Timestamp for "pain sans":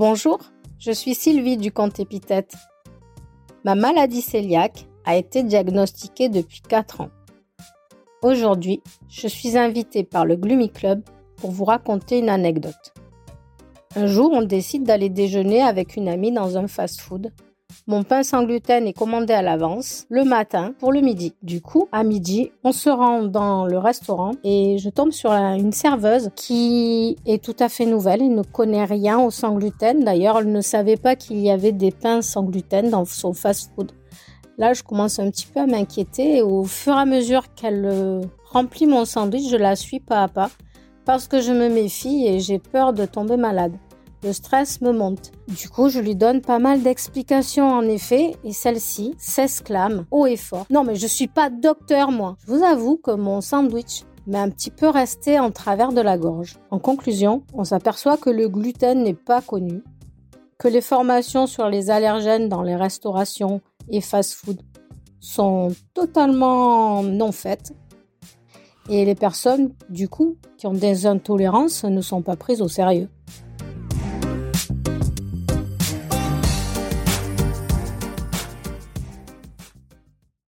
18.02-18.44